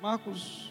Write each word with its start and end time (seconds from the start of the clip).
Marcos. 0.00 0.70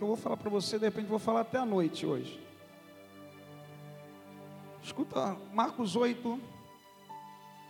eu 0.00 0.06
vou 0.06 0.16
falar 0.16 0.36
para 0.38 0.48
você, 0.48 0.78
de 0.78 0.86
repente 0.86 1.06
vou 1.06 1.18
falar 1.18 1.40
até 1.40 1.58
a 1.58 1.66
noite 1.66 2.06
hoje. 2.06 2.47
Escuta 4.98 5.38
Marcos 5.52 5.94
8, 5.94 6.40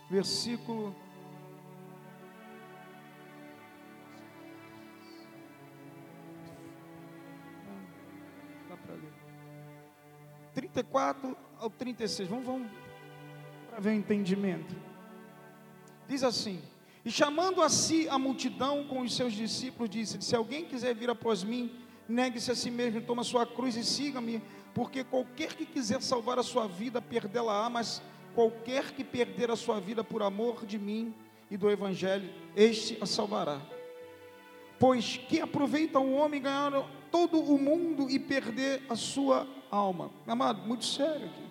versículo. 0.09 0.95
Dá 8.67 8.75
para 8.77 8.95
ler. 8.95 9.13
34 10.55 11.37
ao 11.59 11.69
36. 11.69 12.27
Vamos, 12.27 12.45
vamos 12.47 12.71
para 13.69 13.79
ver 13.79 13.89
o 13.91 13.93
entendimento. 13.93 14.75
Diz 16.07 16.23
assim: 16.23 16.59
E 17.05 17.11
chamando 17.11 17.61
a 17.61 17.69
si 17.69 18.09
a 18.09 18.17
multidão 18.17 18.87
com 18.87 19.01
os 19.01 19.15
seus 19.15 19.33
discípulos, 19.33 19.87
disse: 19.87 20.19
Se 20.19 20.35
alguém 20.35 20.65
quiser 20.65 20.95
vir 20.95 21.11
após 21.11 21.43
mim, 21.43 21.79
negue-se 22.09 22.51
a 22.51 22.55
si 22.55 22.71
mesmo, 22.71 23.01
toma 23.01 23.23
sua 23.23 23.45
cruz 23.45 23.77
e 23.77 23.83
siga-me, 23.83 24.41
porque 24.73 25.03
qualquer 25.03 25.53
que 25.53 25.65
quiser 25.65 26.01
salvar 26.01 26.39
a 26.39 26.43
sua 26.43 26.67
vida, 26.67 27.01
perdê-la-á, 27.01 27.69
mas 27.69 28.01
qualquer 28.33 28.91
que 28.91 29.03
perder 29.03 29.51
a 29.51 29.55
sua 29.55 29.79
vida 29.79 30.03
por 30.03 30.23
amor 30.23 30.65
de 30.65 30.79
mim 30.79 31.13
e 31.49 31.55
do 31.55 31.69
Evangelho, 31.69 32.29
este 32.55 32.97
a 33.01 33.05
salvará. 33.05 33.61
Pois 34.79 35.17
que 35.17 35.39
aproveita 35.39 35.99
um 35.99 36.15
homem 36.15 36.41
ganhar 36.41 36.71
todo 37.11 37.39
o 37.39 37.59
mundo 37.59 38.09
e 38.09 38.17
perder 38.17 38.81
a 38.89 38.95
sua 38.95 39.47
alma? 39.69 40.09
Amado, 40.25 40.65
muito 40.65 40.85
sério 40.85 41.27
aqui. 41.27 41.49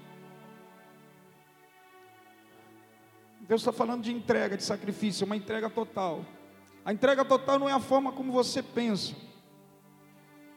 Deus 3.41 3.61
está 3.61 3.73
falando 3.73 4.03
de 4.03 4.13
entrega, 4.13 4.57
de 4.57 4.63
sacrifício, 4.63 5.25
uma 5.25 5.37
entrega 5.37 5.71
total. 5.71 6.25
A 6.85 6.93
entrega 6.93 7.25
total 7.25 7.59
não 7.59 7.69
é 7.69 7.73
a 7.73 7.81
forma 7.81 8.13
como 8.13 8.33
você 8.33 8.63
pensa. 8.63 9.15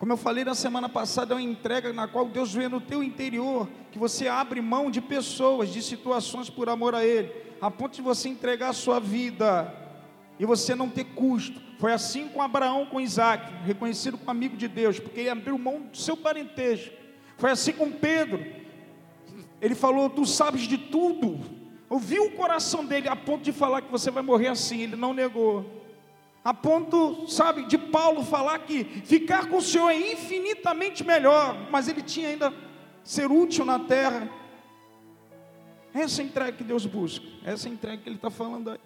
Como 0.02 0.14
eu 0.14 0.18
falei 0.18 0.44
na 0.44 0.56
semana 0.56 0.90
passada, 0.90 1.36
é 1.36 1.38
uma 1.38 1.44
entrega 1.44 1.94
na 1.94 2.08
qual 2.08 2.28
Deus 2.28 2.52
vê 2.52 2.68
no 2.68 2.82
teu 2.82 3.04
interior, 3.04 3.70
que 3.92 4.00
você 4.00 4.28
abre 4.28 4.60
mão 4.60 4.90
de 4.90 5.00
pessoas, 5.00 5.70
de 5.70 5.80
situações 5.80 6.50
por 6.50 6.70
amor 6.70 6.96
a 6.96 7.06
Ele, 7.06 7.32
a 7.62 7.70
ponto 7.70 7.98
de 7.98 8.02
você 8.02 8.28
entregar 8.28 8.70
a 8.70 8.74
sua 8.74 9.00
vida 9.00 9.72
e 10.40 10.46
você 10.48 10.74
não 10.74 10.90
ter 10.90 11.04
custo. 11.04 11.62
Foi 11.78 11.94
assim 11.94 12.28
com 12.30 12.42
Abraão, 12.42 12.88
com 12.88 13.00
Isaac, 13.00 13.54
reconhecido 13.64 14.18
como 14.18 14.32
amigo 14.32 14.58
de 14.58 14.68
Deus, 14.68 15.00
porque 15.00 15.20
ele 15.20 15.30
abriu 15.30 15.56
mão 15.56 15.82
do 15.82 15.96
seu 15.96 16.18
parentesco. 16.18 16.96
Foi 17.38 17.52
assim 17.52 17.72
com 17.72 17.92
Pedro. 17.92 18.44
Ele 19.62 19.76
falou: 19.76 20.10
Tu 20.10 20.26
sabes 20.26 20.64
de 20.64 20.80
tudo. 20.80 21.40
Ouviu 21.88 22.26
o 22.26 22.32
coração 22.32 22.84
dele 22.84 23.08
a 23.08 23.16
ponto 23.16 23.44
de 23.44 23.52
falar 23.52 23.84
que 23.84 23.92
você 23.92 24.10
vai 24.10 24.24
morrer 24.24 24.48
assim. 24.48 24.82
Ele 24.82 24.96
não 24.96 25.14
negou. 25.14 25.81
A 26.44 26.54
ponto, 26.54 27.28
sabe, 27.28 27.66
de 27.68 27.78
Paulo 27.78 28.24
falar 28.24 28.58
que 28.60 28.84
ficar 28.84 29.48
com 29.48 29.58
o 29.58 29.62
Senhor 29.62 29.90
é 29.90 30.14
infinitamente 30.14 31.04
melhor, 31.04 31.70
mas 31.70 31.88
ele 31.88 32.02
tinha 32.02 32.30
ainda 32.30 32.52
ser 33.04 33.32
útil 33.32 33.64
na 33.64 33.78
terra. 33.78 34.28
Essa 35.94 36.22
é 36.22 36.26
entrega 36.26 36.54
que 36.54 36.64
Deus 36.64 36.86
busca, 36.86 37.26
essa 37.46 37.70
é 37.70 37.72
entrega 37.72 38.02
que 38.02 38.10
ele 38.10 38.16
está 38.16 38.32
falando 38.32 38.72
aí. 38.72 38.80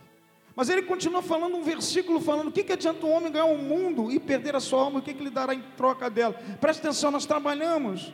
Mas 0.54 0.70
ele 0.70 0.82
continua 0.82 1.22
falando 1.22 1.56
um 1.56 1.64
versículo 1.64 2.20
falando: 2.20 2.50
o 2.50 2.52
que, 2.52 2.64
que 2.64 2.74
adianta 2.74 3.06
um 3.06 3.12
homem 3.12 3.32
ganhar 3.32 3.46
o 3.46 3.58
mundo 3.58 4.12
e 4.12 4.20
perder 4.20 4.56
a 4.56 4.60
sua 4.60 4.82
alma? 4.82 5.00
O 5.00 5.02
que, 5.02 5.14
que 5.14 5.22
ele 5.22 5.30
dará 5.30 5.54
em 5.54 5.64
troca 5.78 6.10
dela? 6.10 6.34
Presta 6.60 6.88
atenção, 6.88 7.12
nós 7.12 7.26
trabalhamos 7.26 8.12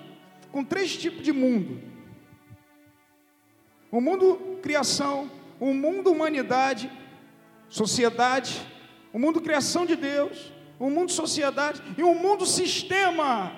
com 0.51 0.63
três 0.63 0.95
tipos 0.95 1.23
de 1.23 1.31
mundo: 1.31 1.81
o 3.91 3.99
mundo 3.99 4.59
criação, 4.61 5.31
o 5.59 5.73
mundo 5.73 6.11
humanidade, 6.11 6.91
sociedade 7.69 8.69
o 9.13 9.19
mundo 9.19 9.41
criação 9.41 9.85
de 9.85 9.95
Deus, 9.95 10.51
o 10.79 10.89
mundo 10.89 11.11
sociedade 11.11 11.81
e 11.97 12.03
o 12.03 12.13
mundo 12.13 12.45
sistema. 12.45 13.53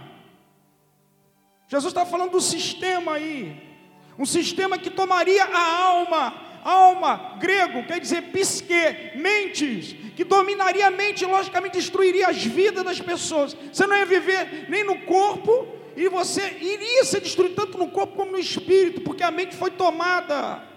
Jesus 1.68 1.92
está 1.92 2.06
falando 2.06 2.32
do 2.32 2.42
sistema 2.42 3.14
aí, 3.14 3.62
um 4.18 4.26
sistema 4.26 4.78
que 4.78 4.90
tomaria 4.90 5.44
a 5.44 5.82
alma, 5.84 6.34
alma, 6.64 7.38
grego, 7.40 7.86
quer 7.86 8.00
dizer 8.00 8.24
psique, 8.32 9.18
mentes, 9.18 9.96
que 10.16 10.24
dominaria 10.24 10.88
a 10.88 10.92
mente 10.92 11.24
e 11.24 11.28
logicamente 11.28 11.78
destruiria 11.78 12.28
as 12.28 12.44
vidas 12.44 12.84
das 12.84 13.00
pessoas. 13.00 13.56
Você 13.72 13.88
não 13.88 13.96
ia 13.96 14.06
viver 14.06 14.68
nem 14.70 14.84
no 14.84 15.00
corpo 15.02 15.68
e 15.96 16.08
você 16.10 16.58
iria 16.62 17.04
ser 17.04 17.22
destruído 17.22 17.56
tanto 17.56 17.78
no 17.78 17.90
corpo 17.90 18.16
como 18.16 18.32
no 18.32 18.40
espírito, 18.40 19.02
porque 19.02 19.24
a 19.24 19.32
mente 19.32 19.56
foi 19.56 19.72
tomada. 19.72 20.73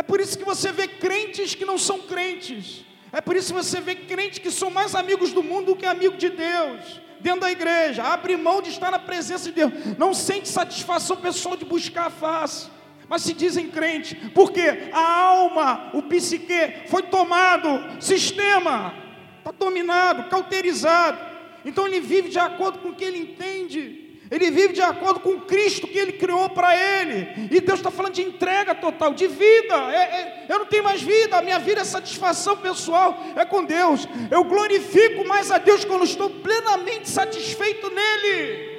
É 0.00 0.02
por 0.02 0.18
isso 0.18 0.38
que 0.38 0.46
você 0.46 0.72
vê 0.72 0.88
crentes 0.88 1.54
que 1.54 1.66
não 1.66 1.76
são 1.76 1.98
crentes. 1.98 2.86
É 3.12 3.20
por 3.20 3.36
isso 3.36 3.48
que 3.48 3.62
você 3.62 3.82
vê 3.82 3.94
crentes 3.94 4.38
que 4.38 4.50
são 4.50 4.70
mais 4.70 4.94
amigos 4.94 5.30
do 5.30 5.42
mundo 5.42 5.66
do 5.66 5.76
que 5.76 5.84
amigos 5.84 6.16
de 6.16 6.30
Deus. 6.30 7.02
Dentro 7.20 7.42
da 7.42 7.52
igreja, 7.52 8.02
abre 8.02 8.34
mão 8.34 8.62
de 8.62 8.70
estar 8.70 8.90
na 8.90 8.98
presença 8.98 9.44
de 9.50 9.56
Deus. 9.56 9.70
Não 9.98 10.14
sente 10.14 10.48
satisfação 10.48 11.18
pessoal 11.18 11.54
de 11.54 11.66
buscar 11.66 12.06
a 12.06 12.10
face. 12.10 12.70
Mas 13.10 13.20
se 13.20 13.34
dizem 13.34 13.68
crente, 13.68 14.14
porque 14.34 14.88
a 14.90 15.18
alma, 15.20 15.90
o 15.92 16.02
psique, 16.04 16.88
foi 16.88 17.02
tomado, 17.02 18.02
sistema, 18.02 18.94
está 19.36 19.50
dominado, 19.50 20.30
cauterizado. 20.30 21.18
Então 21.62 21.86
ele 21.86 22.00
vive 22.00 22.30
de 22.30 22.38
acordo 22.38 22.78
com 22.78 22.88
o 22.88 22.94
que 22.94 23.04
ele 23.04 23.18
entende. 23.18 24.09
Ele 24.30 24.48
vive 24.50 24.74
de 24.74 24.80
acordo 24.80 25.18
com 25.18 25.40
Cristo 25.40 25.88
que 25.88 25.98
ele 25.98 26.12
criou 26.12 26.48
para 26.50 26.76
ele. 26.76 27.48
E 27.50 27.60
Deus 27.60 27.80
está 27.80 27.90
falando 27.90 28.12
de 28.12 28.22
entrega 28.22 28.76
total, 28.76 29.12
de 29.12 29.26
vida. 29.26 29.74
É, 29.92 29.96
é, 29.96 30.46
eu 30.48 30.60
não 30.60 30.66
tenho 30.66 30.84
mais 30.84 31.02
vida, 31.02 31.36
a 31.36 31.42
minha 31.42 31.58
vida 31.58 31.80
é 31.80 31.84
satisfação 31.84 32.56
pessoal, 32.56 33.18
é 33.34 33.44
com 33.44 33.64
Deus. 33.64 34.06
Eu 34.30 34.44
glorifico 34.44 35.26
mais 35.26 35.50
a 35.50 35.58
Deus 35.58 35.84
quando 35.84 36.04
estou 36.04 36.30
plenamente 36.30 37.08
satisfeito 37.08 37.90
nele. 37.90 38.70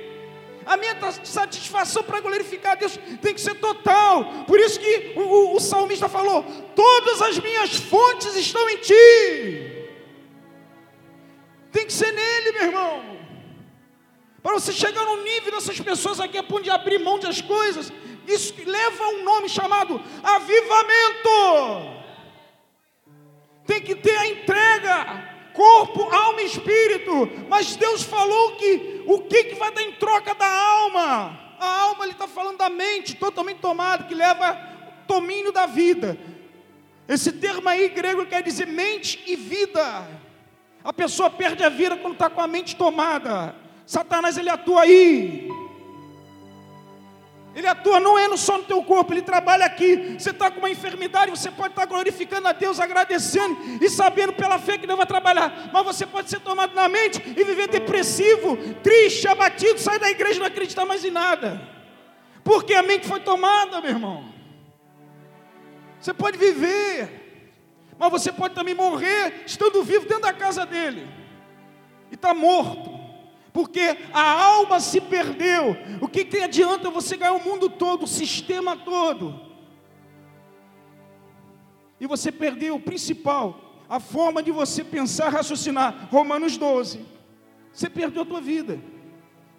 A 0.65 0.77
minha 0.77 0.95
satisfação 1.23 2.03
para 2.03 2.21
glorificar 2.21 2.73
a 2.73 2.75
Deus 2.75 2.97
tem 3.21 3.33
que 3.33 3.41
ser 3.41 3.55
total. 3.55 4.45
Por 4.47 4.57
isso 4.57 4.79
que 4.79 5.13
o, 5.17 5.21
o, 5.21 5.55
o 5.57 5.59
salmista 5.59 6.07
falou: 6.07 6.43
Todas 6.73 7.21
as 7.21 7.37
minhas 7.39 7.75
fontes 7.75 8.35
estão 8.37 8.69
em 8.69 8.77
ti. 8.77 9.87
Tem 11.73 11.85
que 11.85 11.91
ser 11.91 12.13
nele, 12.13 12.51
meu 12.53 12.63
irmão. 12.63 13.20
Para 14.41 14.53
você 14.53 14.71
chegar 14.71 15.05
no 15.05 15.23
nível 15.23 15.51
dessas 15.51 15.79
pessoas 15.79 16.19
aqui 16.19 16.37
a 16.37 16.43
ponto 16.43 16.63
de 16.63 16.69
abrir 16.71 16.99
mão 16.99 17.19
das 17.19 17.41
coisas, 17.41 17.93
isso 18.27 18.53
leva 18.65 19.07
um 19.09 19.23
nome 19.23 19.47
chamado 19.47 20.01
avivamento. 20.23 22.01
Tem 23.65 23.81
que 23.81 23.95
ter 23.95 24.17
a 24.17 24.27
entrega, 24.27 25.31
corpo, 25.53 26.03
alma 26.13 26.41
e 26.41 26.45
espírito. 26.45 27.29
Mas 27.47 27.75
Deus 27.75 28.01
falou 28.03 28.55
que 28.55 29.03
o 29.05 29.19
que, 29.21 29.43
que 29.45 29.55
vai 29.55 29.71
dar 29.71 29.83
em 29.83 29.93
troca 29.93 30.33
da 30.33 30.47
alma? 30.47 31.39
A 31.59 31.81
alma, 31.81 32.05
ele 32.05 32.13
está 32.13 32.27
falando 32.27 32.57
da 32.57 32.69
mente 32.69 33.15
totalmente 33.15 33.59
tomada, 33.59 34.05
que 34.05 34.15
leva 34.15 34.57
domínio 35.07 35.51
da 35.51 35.67
vida. 35.67 36.17
Esse 37.07 37.31
termo 37.31 37.69
aí 37.69 37.89
grego 37.89 38.25
quer 38.25 38.41
dizer 38.41 38.65
mente 38.65 39.21
e 39.27 39.35
vida. 39.35 40.07
A 40.83 40.91
pessoa 40.91 41.29
perde 41.29 41.63
a 41.63 41.69
vida 41.69 41.95
quando 41.97 42.13
está 42.13 42.29
com 42.29 42.41
a 42.41 42.47
mente 42.47 42.75
tomada. 42.75 43.60
Satanás 43.91 44.37
ele 44.37 44.49
atua 44.49 44.83
aí. 44.83 45.49
Ele 47.53 47.67
atua 47.67 47.99
não 47.99 48.17
é 48.17 48.37
só 48.37 48.57
no 48.57 48.63
teu 48.63 48.81
corpo, 48.85 49.11
ele 49.11 49.21
trabalha 49.21 49.65
aqui. 49.65 50.15
Você 50.17 50.29
está 50.29 50.49
com 50.49 50.59
uma 50.59 50.69
enfermidade, 50.69 51.29
você 51.29 51.51
pode 51.51 51.73
estar 51.73 51.85
glorificando 51.87 52.47
a 52.47 52.53
Deus, 52.53 52.79
agradecendo 52.79 53.57
e 53.81 53.89
sabendo 53.89 54.31
pela 54.31 54.57
fé 54.57 54.77
que 54.77 54.87
Deus 54.87 54.95
vai 54.95 55.05
trabalhar. 55.05 55.69
Mas 55.73 55.83
você 55.83 56.05
pode 56.05 56.29
ser 56.29 56.39
tomado 56.39 56.73
na 56.73 56.87
mente 56.87 57.21
e 57.35 57.43
viver 57.43 57.67
depressivo, 57.67 58.55
triste, 58.81 59.27
abatido, 59.27 59.77
sair 59.77 59.99
da 59.99 60.09
igreja 60.09 60.37
e 60.37 60.39
não 60.39 60.47
acreditar 60.47 60.85
mais 60.85 61.03
em 61.03 61.11
nada. 61.11 61.61
Porque 62.45 62.73
a 62.73 62.81
mente 62.81 63.05
foi 63.05 63.19
tomada, 63.19 63.81
meu 63.81 63.89
irmão. 63.89 64.23
Você 65.99 66.13
pode 66.13 66.37
viver, 66.37 67.51
mas 67.99 68.09
você 68.09 68.31
pode 68.31 68.55
também 68.55 68.73
morrer 68.73 69.43
estando 69.45 69.83
vivo 69.83 70.05
dentro 70.05 70.23
da 70.23 70.31
casa 70.31 70.65
dele. 70.65 71.09
E 72.09 72.15
está 72.15 72.33
morto 72.33 72.90
porque 73.53 73.97
a 74.13 74.21
alma 74.21 74.79
se 74.79 75.01
perdeu. 75.01 75.75
O 75.99 76.07
que, 76.07 76.23
que 76.23 76.37
adianta 76.37 76.89
você 76.89 77.17
ganhar 77.17 77.33
o 77.33 77.43
mundo 77.43 77.69
todo, 77.69 78.03
o 78.03 78.07
sistema 78.07 78.77
todo? 78.77 79.39
E 81.99 82.07
você 82.07 82.31
perdeu 82.31 82.75
o 82.75 82.79
principal, 82.79 83.83
a 83.87 83.99
forma 83.99 84.41
de 84.41 84.51
você 84.51 84.83
pensar, 84.83 85.29
raciocinar. 85.29 86.07
Romanos 86.09 86.57
12. 86.57 87.05
Você 87.73 87.89
perdeu 87.89 88.23
a 88.23 88.25
tua 88.25 88.41
vida. 88.41 88.81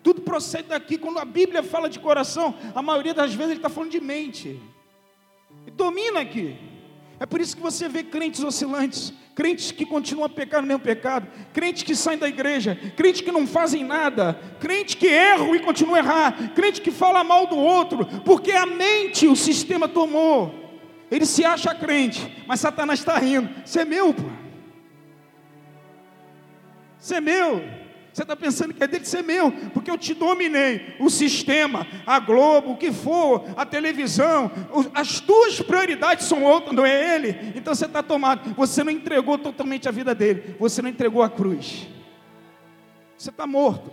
Tudo 0.02 0.22
procede 0.22 0.68
daqui. 0.68 0.98
Quando 0.98 1.18
a 1.18 1.24
Bíblia 1.24 1.62
fala 1.62 1.88
de 1.88 2.00
coração, 2.00 2.54
a 2.74 2.82
maioria 2.82 3.14
das 3.14 3.32
vezes 3.32 3.52
ele 3.52 3.58
está 3.58 3.68
falando 3.68 3.90
de 3.90 4.00
mente. 4.00 4.60
E 5.66 5.70
domina 5.70 6.20
aqui. 6.20 6.71
É 7.22 7.26
por 7.26 7.40
isso 7.40 7.54
que 7.54 7.62
você 7.62 7.88
vê 7.88 8.02
crentes 8.02 8.42
oscilantes, 8.42 9.12
crentes 9.32 9.70
que 9.70 9.86
continuam 9.86 10.26
a 10.26 10.28
pecar 10.28 10.60
no 10.60 10.66
mesmo 10.66 10.82
pecado, 10.82 11.28
crentes 11.52 11.84
que 11.84 11.94
saem 11.94 12.18
da 12.18 12.28
igreja, 12.28 12.76
crentes 12.96 13.20
que 13.20 13.30
não 13.30 13.46
fazem 13.46 13.84
nada, 13.84 14.36
crentes 14.58 14.96
que 14.96 15.06
erram 15.06 15.54
e 15.54 15.60
continuam 15.60 15.94
a 15.94 15.98
errar, 16.00 16.52
crente 16.52 16.80
que 16.80 16.90
fala 16.90 17.22
mal 17.22 17.46
do 17.46 17.56
outro, 17.56 18.04
porque 18.24 18.50
a 18.50 18.66
mente 18.66 19.28
o 19.28 19.36
sistema 19.36 19.86
tomou. 19.86 20.52
Ele 21.12 21.24
se 21.24 21.44
acha 21.44 21.72
crente, 21.72 22.42
mas 22.44 22.58
Satanás 22.58 22.98
está 22.98 23.16
rindo. 23.18 23.48
Você 23.64 23.82
é 23.82 23.84
meu, 23.84 24.12
pô. 24.12 24.24
Você 26.98 27.14
é 27.14 27.20
meu. 27.20 27.81
Você 28.12 28.22
está 28.22 28.36
pensando 28.36 28.74
que 28.74 28.84
é 28.84 28.86
dele 28.86 29.06
ser 29.06 29.22
meu, 29.22 29.50
porque 29.72 29.90
eu 29.90 29.96
te 29.96 30.12
dominei. 30.12 30.96
O 31.00 31.08
sistema, 31.08 31.86
a 32.06 32.20
Globo, 32.20 32.72
o 32.72 32.76
que 32.76 32.92
for, 32.92 33.44
a 33.56 33.64
televisão, 33.64 34.50
as 34.92 35.18
tuas 35.18 35.60
prioridades 35.62 36.26
são 36.26 36.42
outras, 36.42 36.74
não 36.74 36.84
é 36.84 37.14
ele. 37.14 37.52
Então 37.54 37.74
você 37.74 37.86
está 37.86 38.02
tomado. 38.02 38.54
Você 38.54 38.84
não 38.84 38.92
entregou 38.92 39.38
totalmente 39.38 39.88
a 39.88 39.92
vida 39.92 40.14
dele, 40.14 40.56
você 40.58 40.82
não 40.82 40.90
entregou 40.90 41.22
a 41.22 41.30
cruz. 41.30 41.88
Você 43.16 43.30
está 43.30 43.46
morto. 43.46 43.90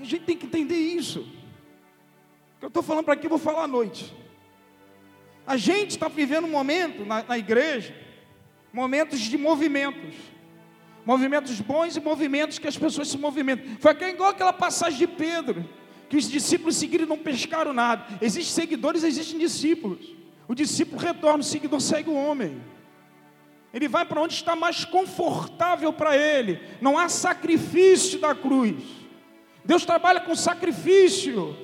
A 0.00 0.04
gente 0.04 0.24
tem 0.24 0.36
que 0.36 0.46
entender 0.46 0.74
isso. 0.74 1.20
O 1.20 2.58
que 2.58 2.64
eu 2.64 2.68
estou 2.68 2.82
falando 2.82 3.04
para 3.04 3.14
aqui, 3.14 3.26
eu 3.26 3.30
vou 3.30 3.38
falar 3.38 3.62
à 3.62 3.68
noite. 3.68 4.12
A 5.46 5.56
gente 5.56 5.90
está 5.90 6.08
vivendo 6.08 6.46
um 6.46 6.50
momento 6.50 7.04
na, 7.04 7.22
na 7.22 7.38
igreja 7.38 7.94
momentos 8.72 9.20
de 9.20 9.36
movimentos. 9.36 10.14
Movimentos 11.04 11.60
bons 11.60 11.96
e 11.96 12.00
movimentos 12.00 12.58
que 12.58 12.68
as 12.68 12.78
pessoas 12.78 13.08
se 13.08 13.18
movimentam. 13.18 13.76
Foi 13.80 13.92
igual 14.08 14.30
aquela 14.30 14.52
passagem 14.52 15.00
de 15.00 15.06
Pedro, 15.06 15.68
que 16.08 16.16
os 16.16 16.30
discípulos 16.30 16.76
seguiram 16.76 17.04
e 17.04 17.08
não 17.08 17.18
pescaram 17.18 17.72
nada. 17.72 18.06
Existem 18.20 18.54
seguidores, 18.54 19.02
existem 19.02 19.38
discípulos. 19.38 20.14
O 20.46 20.54
discípulo 20.54 21.00
retorna, 21.00 21.40
o 21.40 21.44
seguidor 21.44 21.80
segue 21.80 22.08
o 22.08 22.14
homem. 22.14 22.62
Ele 23.74 23.88
vai 23.88 24.04
para 24.04 24.20
onde 24.20 24.34
está 24.34 24.54
mais 24.54 24.84
confortável 24.84 25.92
para 25.92 26.16
ele. 26.16 26.60
Não 26.80 26.98
há 26.98 27.08
sacrifício 27.08 28.18
da 28.18 28.34
cruz. 28.34 28.76
Deus 29.64 29.84
trabalha 29.84 30.20
com 30.20 30.34
sacrifício. 30.34 31.56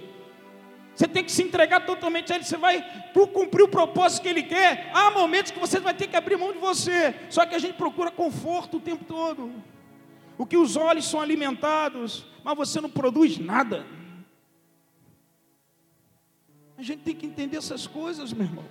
Você 0.98 1.06
tem 1.06 1.22
que 1.22 1.30
se 1.30 1.44
entregar 1.44 1.86
totalmente 1.86 2.32
a 2.32 2.34
Ele. 2.34 2.44
Você 2.44 2.56
vai 2.56 2.84
cumprir 3.32 3.62
o 3.62 3.68
propósito 3.68 4.22
que 4.22 4.28
Ele 4.28 4.42
quer. 4.42 4.90
Há 4.92 5.12
momentos 5.12 5.52
que 5.52 5.60
você 5.60 5.78
vai 5.78 5.94
ter 5.94 6.08
que 6.08 6.16
abrir 6.16 6.36
mão 6.36 6.52
de 6.52 6.58
você. 6.58 7.14
Só 7.30 7.46
que 7.46 7.54
a 7.54 7.58
gente 7.60 7.74
procura 7.74 8.10
conforto 8.10 8.78
o 8.78 8.80
tempo 8.80 9.04
todo. 9.04 9.52
O 10.36 10.44
que 10.44 10.56
os 10.56 10.74
olhos 10.74 11.08
são 11.08 11.20
alimentados, 11.20 12.26
mas 12.42 12.56
você 12.56 12.80
não 12.80 12.90
produz 12.90 13.38
nada. 13.38 13.86
A 16.76 16.82
gente 16.82 17.02
tem 17.02 17.14
que 17.14 17.26
entender 17.26 17.58
essas 17.58 17.86
coisas, 17.86 18.32
meu 18.32 18.46
irmão. 18.46 18.64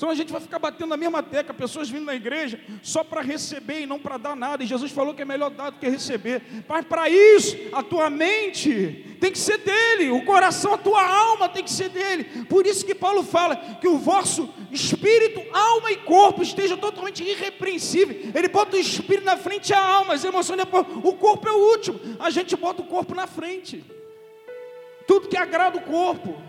Senão 0.00 0.12
a 0.12 0.16
gente 0.16 0.32
vai 0.32 0.40
ficar 0.40 0.58
batendo 0.58 0.88
na 0.88 0.96
mesma 0.96 1.22
tecla, 1.22 1.52
pessoas 1.52 1.90
vindo 1.90 2.06
na 2.06 2.14
igreja 2.14 2.58
só 2.82 3.04
para 3.04 3.20
receber 3.20 3.82
e 3.82 3.86
não 3.86 3.98
para 3.98 4.16
dar 4.16 4.34
nada. 4.34 4.64
E 4.64 4.66
Jesus 4.66 4.90
falou 4.90 5.12
que 5.12 5.20
é 5.20 5.26
melhor 5.26 5.50
dar 5.50 5.68
do 5.68 5.78
que 5.78 5.86
receber. 5.86 6.40
Mas 6.66 6.86
para 6.86 7.10
isso, 7.10 7.54
a 7.70 7.82
tua 7.82 8.08
mente 8.08 9.18
tem 9.20 9.30
que 9.30 9.38
ser 9.38 9.58
dele, 9.58 10.08
o 10.08 10.24
coração, 10.24 10.72
a 10.72 10.78
tua 10.78 11.06
alma 11.06 11.50
tem 11.50 11.62
que 11.62 11.70
ser 11.70 11.90
dele. 11.90 12.46
Por 12.48 12.66
isso 12.66 12.86
que 12.86 12.94
Paulo 12.94 13.22
fala 13.22 13.54
que 13.78 13.86
o 13.86 13.98
vosso 13.98 14.48
espírito, 14.72 15.42
alma 15.52 15.92
e 15.92 15.96
corpo 15.98 16.42
estejam 16.42 16.78
totalmente 16.78 17.22
irrepreensíveis. 17.22 18.34
Ele 18.34 18.48
bota 18.48 18.78
o 18.78 18.80
espírito 18.80 19.26
na 19.26 19.36
frente 19.36 19.68
e 19.68 19.74
a 19.74 19.86
alma, 19.86 20.14
as 20.14 20.24
emoções 20.24 20.56
depois. 20.56 20.86
O 21.04 21.12
corpo 21.12 21.46
é 21.46 21.52
o 21.52 21.72
último. 21.72 22.00
A 22.18 22.30
gente 22.30 22.56
bota 22.56 22.80
o 22.80 22.86
corpo 22.86 23.14
na 23.14 23.26
frente. 23.26 23.84
Tudo 25.06 25.28
que 25.28 25.36
agrada 25.36 25.76
o 25.76 25.82
corpo, 25.82 26.40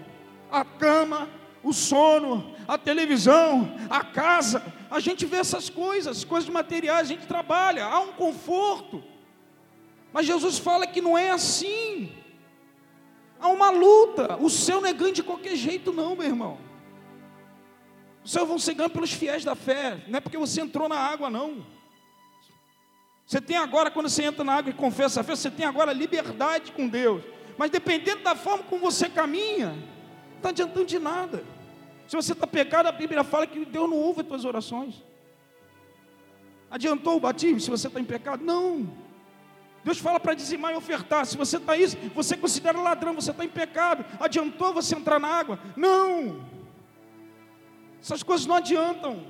a 0.50 0.64
cama, 0.64 1.28
o 1.64 1.74
sono, 1.74 2.56
a 2.68 2.78
televisão, 2.78 3.76
a 3.90 4.04
casa, 4.04 4.64
a 4.90 5.00
gente 5.00 5.26
vê 5.26 5.38
essas 5.38 5.70
coisas, 5.70 6.24
coisas 6.24 6.50
materiais, 6.50 7.02
a 7.02 7.14
gente 7.14 7.28
trabalha, 7.28 7.86
há 7.86 8.00
um 8.00 8.14
conforto. 8.14 9.04
Mas 10.12 10.26
Jesus 10.26 10.58
fala 10.58 10.88
que 10.88 11.02
não 11.02 11.18
é 11.18 11.32
assim. 11.32 12.12
Há 13.40 13.48
uma 13.48 13.70
luta. 13.70 14.38
O 14.38 14.50
céu 14.50 14.82
não 14.82 14.88
é 14.88 14.94
ganho 14.94 15.14
de 15.14 15.24
qualquer 15.24 15.56
jeito, 15.56 15.94
não, 15.94 16.16
meu 16.16 16.28
irmão. 16.28 16.58
O 18.24 18.28
céu 18.28 18.46
vão 18.46 18.60
ser 18.60 18.74
ganho 18.74 18.90
pelos 18.90 19.12
fiéis 19.12 19.44
da 19.44 19.56
fé, 19.56 20.04
não 20.08 20.18
é 20.18 20.20
porque 20.20 20.38
você 20.38 20.62
entrou 20.62 20.88
na 20.88 20.98
água, 20.98 21.30
não. 21.30 21.66
Você 23.26 23.40
tem 23.40 23.58
agora, 23.58 23.90
quando 23.90 24.10
você 24.10 24.24
entra 24.24 24.44
na 24.44 24.54
água 24.54 24.72
e 24.72 24.74
confessa 24.74 25.22
a 25.22 25.24
fé, 25.24 25.36
você 25.36 25.50
tem 25.50 25.66
agora 25.66 25.94
liberdade 25.94 26.72
com 26.72 26.88
Deus. 26.88 27.24
Mas 27.58 27.72
dependendo 27.72 28.22
da 28.24 28.36
forma 28.36 28.64
como 28.66 28.82
você 28.82 29.10
caminha, 29.10 29.76
está 30.42 30.50
adiantando 30.50 30.86
de 30.86 31.00
nada. 31.00 31.44
Se 32.08 32.16
você 32.16 32.34
está 32.34 32.46
pecado, 32.46 32.88
a 32.88 32.92
Bíblia 32.92 33.24
fala 33.24 33.48
que 33.48 33.64
Deus 33.64 33.90
não 33.90 33.98
ouve 33.98 34.22
as 34.22 34.28
tuas 34.28 34.44
orações. 34.44 35.02
Adiantou 36.70 37.18
o 37.18 37.20
batismo 37.20 37.60
se 37.60 37.70
você 37.70 37.88
está 37.88 38.00
em 38.00 38.06
pecado? 38.06 38.44
Não. 38.44 38.90
Deus 39.84 39.98
fala 39.98 40.20
para 40.20 40.34
dizimar 40.34 40.74
e 40.74 40.76
ofertar. 40.76 41.26
Se 41.26 41.38
você 41.38 41.58
está 41.58 41.76
isso, 41.76 41.98
você 42.14 42.36
considera 42.38 42.80
ladrão, 42.80 43.14
você 43.14 43.32
está 43.32 43.44
em 43.44 43.50
pecado. 43.50 44.06
Adiantou 44.20 44.74
você 44.74 44.96
entrar 44.96 45.20
na 45.20 45.28
água? 45.28 45.60
Não. 45.76 46.46
Essas 48.02 48.24
coisas 48.24 48.46
não 48.46 48.56
adiantam. 48.56 49.26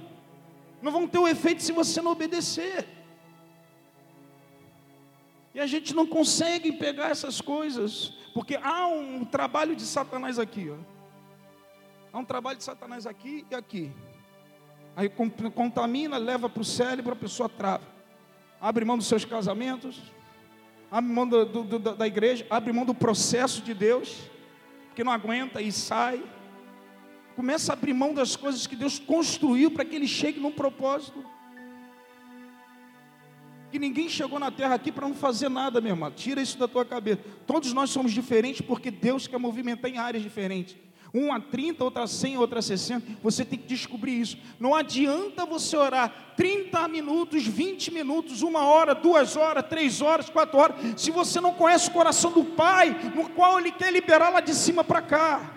Não 0.81 0.91
vão 0.91 1.07
ter 1.07 1.19
o 1.19 1.27
efeito 1.27 1.61
se 1.61 1.71
você 1.71 2.01
não 2.01 2.11
obedecer. 2.11 2.87
E 5.53 5.59
a 5.59 5.67
gente 5.67 5.93
não 5.93 6.07
consegue 6.07 6.71
pegar 6.71 7.09
essas 7.09 7.41
coisas, 7.41 8.13
porque 8.33 8.55
há 8.55 8.87
um 8.87 9.25
trabalho 9.25 9.75
de 9.75 9.83
Satanás 9.83 10.39
aqui. 10.39 10.69
Ó. 10.69 11.00
Há 12.13 12.19
um 12.19 12.25
trabalho 12.25 12.57
de 12.57 12.63
Satanás 12.63 13.07
aqui 13.07 13.45
e 13.49 13.55
aqui. 13.55 13.91
Aí 14.95 15.09
contamina, 15.55 16.17
leva 16.17 16.49
para 16.49 16.61
o 16.61 16.65
cérebro, 16.65 17.13
a 17.13 17.15
pessoa 17.15 17.47
trava. 17.47 17.83
Abre 18.59 18.83
mão 18.83 18.97
dos 18.97 19.07
seus 19.07 19.23
casamentos, 19.23 20.01
abre 20.91 21.11
mão 21.11 21.27
do, 21.27 21.45
do, 21.45 21.63
do, 21.63 21.79
da 21.79 22.05
igreja, 22.05 22.45
abre 22.49 22.73
mão 22.73 22.85
do 22.85 22.93
processo 22.93 23.61
de 23.61 23.73
Deus, 23.73 24.29
porque 24.87 25.03
não 25.03 25.11
aguenta 25.11 25.61
e 25.61 25.71
sai. 25.71 26.21
Começa 27.35 27.71
a 27.71 27.73
abrir 27.73 27.93
mão 27.93 28.13
das 28.13 28.35
coisas 28.35 28.67
que 28.67 28.75
Deus 28.75 28.99
construiu 28.99 29.71
para 29.71 29.85
que 29.85 29.95
ele 29.95 30.07
chegue 30.07 30.39
num 30.39 30.51
propósito. 30.51 31.23
Que 33.71 33.79
ninguém 33.79 34.09
chegou 34.09 34.37
na 34.37 34.51
terra 34.51 34.75
aqui 34.75 34.91
para 34.91 35.07
não 35.07 35.15
fazer 35.15 35.47
nada, 35.47 35.79
meu 35.79 35.93
irmão. 35.93 36.11
Tira 36.11 36.41
isso 36.41 36.57
da 36.57 36.67
tua 36.67 36.83
cabeça. 36.83 37.21
Todos 37.47 37.71
nós 37.71 37.89
somos 37.89 38.11
diferentes 38.11 38.59
porque 38.59 38.91
Deus 38.91 39.27
quer 39.27 39.37
movimentar 39.37 39.89
em 39.89 39.97
áreas 39.97 40.21
diferentes. 40.21 40.75
Um 41.13 41.33
a 41.33 41.41
30, 41.41 41.83
outra 41.83 42.03
a 42.03 42.07
100, 42.07 42.37
outra 42.37 42.59
a 42.59 42.61
60. 42.61 43.19
Você 43.21 43.43
tem 43.43 43.59
que 43.59 43.67
descobrir 43.67 44.21
isso. 44.21 44.37
Não 44.57 44.73
adianta 44.73 45.45
você 45.45 45.75
orar 45.75 46.33
30 46.37 46.87
minutos, 46.87 47.45
20 47.45 47.91
minutos, 47.91 48.41
uma 48.41 48.65
hora, 48.65 48.95
duas 48.95 49.35
horas, 49.35 49.65
três 49.67 50.01
horas, 50.01 50.29
quatro 50.29 50.57
horas, 50.57 50.77
se 50.95 51.11
você 51.11 51.41
não 51.41 51.53
conhece 51.53 51.89
o 51.89 51.93
coração 51.93 52.31
do 52.31 52.45
Pai, 52.45 52.95
no 53.13 53.29
qual 53.29 53.59
Ele 53.59 53.73
quer 53.73 53.91
liberar 53.91 54.29
lá 54.29 54.39
de 54.39 54.55
cima 54.55 54.85
para 54.85 55.01
cá. 55.01 55.51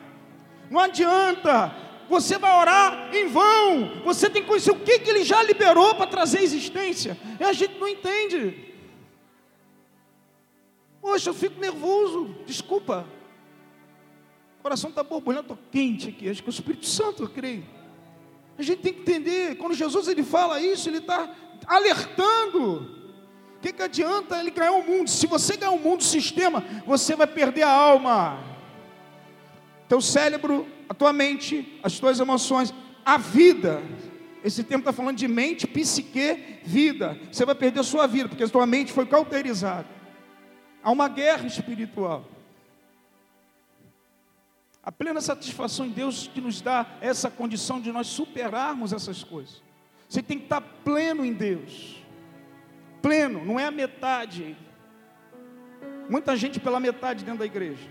Não 0.69 0.81
adianta. 0.81 1.73
Você 2.09 2.37
vai 2.37 2.59
orar 2.59 3.15
em 3.15 3.29
vão. 3.29 4.03
Você 4.05 4.29
tem 4.29 4.43
que 4.43 4.49
conhecer 4.49 4.73
o 4.73 4.81
que, 4.81 4.99
que 4.99 5.09
Ele 5.09 5.25
já 5.25 5.41
liberou 5.43 5.95
para 5.95 6.07
trazer 6.07 6.43
existência. 6.43 7.17
E 7.39 7.45
a 7.45 7.53
gente 7.53 7.79
não 7.79 7.87
entende. 7.87 8.75
Poxa, 11.01 11.31
eu 11.31 11.35
fico 11.35 11.61
nervoso. 11.61 12.35
Desculpa 12.45 13.07
coração 14.65 14.89
está 14.89 15.03
borbulhando, 15.03 15.53
estou 15.53 15.59
quente 15.71 16.09
aqui. 16.09 16.27
Acho 16.27 16.43
que 16.43 16.49
o 16.49 16.51
Espírito 16.51 16.87
Santo, 16.87 17.25
eu 17.25 17.29
creio. 17.29 17.67
A 18.59 18.63
gente 18.63 18.79
tem 18.79 18.95
que 18.95 19.01
entender, 19.01 19.57
quando 19.57 19.75
Jesus 19.75 20.09
ele 20.09 20.23
fala 20.23 20.59
isso, 20.59 20.89
ele 20.89 20.99
está 20.99 21.31
alertando. 21.67 22.81
O 23.57 23.61
que, 23.61 23.75
que 23.75 23.83
adianta 23.83 24.41
ele 24.41 24.51
ganhar 24.51 24.73
o 24.73 24.83
mundo? 24.83 25.11
Se 25.11 25.27
você 25.27 25.59
ganhar 25.59 25.73
o 25.73 25.79
mundo, 25.79 26.03
sistema, 26.03 26.65
você 26.87 27.15
vai 27.15 27.27
perder 27.27 27.65
a 27.65 27.71
alma. 27.71 28.43
Teu 29.87 30.01
cérebro, 30.01 30.67
a 30.89 30.95
tua 30.95 31.13
mente, 31.13 31.79
as 31.83 31.99
tuas 31.99 32.19
emoções, 32.19 32.73
a 33.05 33.19
vida. 33.19 33.83
Esse 34.43 34.65
tempo 34.65 34.79
está 34.81 34.95
falando 34.95 35.19
de 35.19 35.29
mente, 35.29 35.67
psique, 35.67 36.61
vida. 36.65 37.21
Você 37.31 37.45
vai 37.45 37.55
perder 37.55 37.81
a 37.81 37.85
sua 37.85 38.07
vida, 38.07 38.31
porque 38.31 38.45
a 38.45 38.49
tua 38.49 38.67
mente 38.67 38.95
foi 38.95 39.05
cauterizada. 39.05 39.89
Há 40.83 40.91
uma 40.91 41.09
guerra 41.09 41.47
espiritual. 41.47 42.34
A 44.85 44.93
plena 44.93 45.21
satisfação 45.23 45.87
em 45.87 45.91
Deus 45.91 46.29
que 46.29 46.43
nos 46.43 46.61
dá 46.61 46.87
essa 47.01 47.31
condição 47.31 47.81
de 47.81 47.91
nós 47.91 48.07
superarmos 48.07 48.93
essas 48.93 49.25
coisas. 49.25 49.63
Você 50.07 50.23
tem 50.23 50.37
que 50.37 50.45
estar 50.45 50.61
pleno 50.61 51.25
em 51.25 51.33
Deus. 51.33 52.03
Pleno, 53.01 53.43
não 53.45 53.59
é 53.59 53.65
a 53.65 53.71
metade. 53.71 54.55
Muita 56.09 56.37
gente 56.37 56.61
pela 56.61 56.79
metade 56.79 57.25
dentro 57.25 57.39
da 57.39 57.47
igreja. 57.47 57.89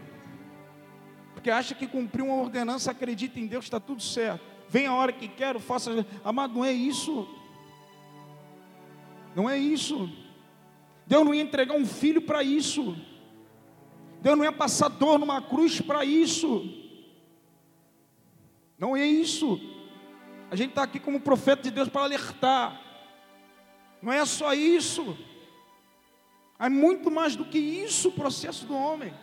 Porque 1.34 1.50
acha 1.50 1.74
que 1.74 1.88
cumpriu 1.88 2.28
uma 2.28 2.36
ordenança, 2.36 2.92
acredita 2.92 3.40
em 3.40 3.48
Deus, 3.48 3.66
está 3.66 3.80
tudo 3.80 4.02
certo. 4.02 4.46
Vem 4.70 4.86
a 4.86 4.94
hora 4.94 5.12
que 5.12 5.28
quero, 5.28 5.60
faça. 5.60 6.06
Amado, 6.24 6.54
não 6.54 6.64
é 6.64 6.72
isso. 6.72 7.28
Não 9.36 9.50
é 9.50 9.58
isso. 9.58 10.12
Deus 11.08 11.26
não 11.26 11.34
ia 11.34 11.42
entregar 11.42 11.74
um 11.76 11.88
filho 11.88 12.22
para 12.22 12.44
isso. 12.44 12.96
Deus 14.22 14.38
não 14.38 14.46
ia 14.46 14.52
passar 14.52 14.90
dor 14.90 15.18
numa 15.18 15.42
cruz 15.42 15.82
para 15.82 16.06
isso. 16.06 16.83
Não 18.84 18.98
é 18.98 19.06
isso. 19.06 19.62
A 20.52 20.58
gente 20.58 20.72
está 20.72 20.84
aqui 20.84 21.00
como 21.00 21.22
profeta 21.22 21.64
de 21.64 21.72
Deus 21.72 21.88
para 21.88 22.02
alertar. 22.02 22.82
Não 24.02 24.12
é 24.12 24.26
só 24.26 24.54
isso. 24.54 25.18
É 26.60 26.68
muito 26.68 27.10
mais 27.10 27.34
do 27.34 27.46
que 27.46 27.58
isso 27.58 28.10
o 28.10 28.12
processo 28.12 28.66
do 28.66 28.76
homem. 28.76 29.14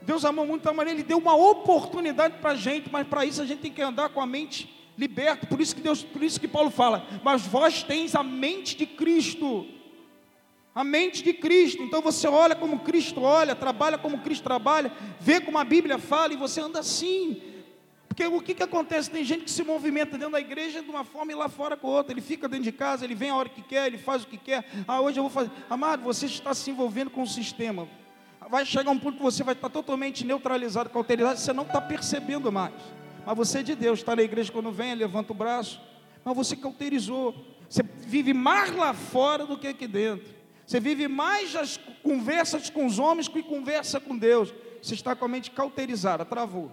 Deus 0.00 0.24
amou 0.24 0.46
muito 0.46 0.66
a 0.66 0.72
maneira, 0.72 0.98
Ele 0.98 1.06
deu 1.06 1.18
uma 1.18 1.36
oportunidade 1.36 2.38
para 2.38 2.52
a 2.52 2.56
gente, 2.56 2.90
mas 2.90 3.06
para 3.06 3.26
isso 3.26 3.42
a 3.42 3.44
gente 3.44 3.60
tem 3.60 3.72
que 3.72 3.82
andar 3.82 4.08
com 4.08 4.22
a 4.22 4.26
mente 4.26 4.74
liberta. 4.96 5.46
Por 5.46 5.60
isso 5.60 5.76
que 5.76 5.82
Deus, 5.82 6.02
por 6.02 6.22
isso 6.22 6.40
que 6.40 6.48
Paulo 6.48 6.70
fala, 6.70 7.06
mas 7.22 7.46
vós 7.46 7.82
tens 7.82 8.14
a 8.14 8.22
mente 8.22 8.78
de 8.78 8.86
Cristo. 8.86 9.66
A 10.74 10.82
mente 10.82 11.22
de 11.22 11.32
Cristo. 11.32 11.82
Então 11.82 12.02
você 12.02 12.26
olha 12.26 12.56
como 12.56 12.80
Cristo 12.80 13.22
olha, 13.22 13.54
trabalha 13.54 13.96
como 13.96 14.18
Cristo 14.18 14.42
trabalha, 14.42 14.92
vê 15.20 15.40
como 15.40 15.58
a 15.58 15.64
Bíblia 15.64 15.98
fala 15.98 16.32
e 16.32 16.36
você 16.36 16.60
anda 16.60 16.80
assim. 16.80 17.40
Porque 18.08 18.26
o 18.26 18.40
que, 18.40 18.54
que 18.54 18.62
acontece? 18.62 19.10
Tem 19.10 19.24
gente 19.24 19.44
que 19.44 19.50
se 19.50 19.64
movimenta 19.64 20.16
dentro 20.16 20.32
da 20.32 20.40
igreja 20.40 20.80
de 20.80 20.88
uma 20.88 21.04
forma 21.04 21.32
e 21.32 21.34
lá 21.34 21.48
fora 21.48 21.76
com 21.76 21.88
outra. 21.88 22.12
Ele 22.12 22.20
fica 22.20 22.48
dentro 22.48 22.64
de 22.64 22.72
casa, 22.72 23.04
ele 23.04 23.14
vem 23.14 23.30
a 23.30 23.36
hora 23.36 23.48
que 23.48 23.60
quer, 23.60 23.88
ele 23.88 23.98
faz 23.98 24.22
o 24.22 24.26
que 24.28 24.36
quer. 24.36 24.64
Ah, 24.86 25.00
hoje 25.00 25.18
eu 25.18 25.24
vou 25.24 25.30
fazer. 25.30 25.50
Amado, 25.68 26.02
você 26.02 26.26
está 26.26 26.54
se 26.54 26.70
envolvendo 26.70 27.10
com 27.10 27.22
o 27.22 27.26
sistema. 27.26 27.88
Vai 28.48 28.64
chegar 28.64 28.90
um 28.90 28.98
ponto 28.98 29.16
que 29.16 29.22
você 29.22 29.42
vai 29.42 29.54
estar 29.54 29.68
totalmente 29.68 30.24
neutralizado, 30.24 30.90
cauterizado, 30.90 31.40
você 31.40 31.52
não 31.52 31.64
está 31.64 31.80
percebendo 31.80 32.52
mais. 32.52 32.74
Mas 33.26 33.36
você 33.36 33.58
é 33.60 33.62
de 33.62 33.74
Deus, 33.74 33.98
está 33.98 34.14
na 34.14 34.22
igreja 34.22 34.52
quando 34.52 34.70
vem, 34.70 34.94
levanta 34.94 35.32
o 35.32 35.34
braço. 35.34 35.80
Mas 36.24 36.36
você 36.36 36.54
cauterizou. 36.54 37.34
Você 37.68 37.82
vive 37.82 38.32
mais 38.32 38.70
lá 38.76 38.92
fora 38.92 39.44
do 39.44 39.58
que 39.58 39.66
aqui 39.66 39.88
dentro. 39.88 40.33
Você 40.66 40.80
vive 40.80 41.08
mais 41.08 41.54
as 41.54 41.76
conversas 42.02 42.70
com 42.70 42.86
os 42.86 42.98
homens 42.98 43.28
que 43.28 43.42
conversa 43.42 44.00
com 44.00 44.16
Deus. 44.16 44.52
Você 44.82 44.94
está 44.94 45.14
com 45.14 45.24
a 45.24 45.28
mente 45.28 45.50
cauterizada, 45.50 46.24
travou. 46.24 46.70